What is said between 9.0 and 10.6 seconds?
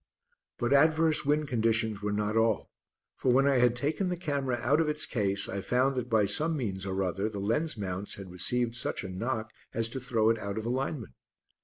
a knock as to throw it out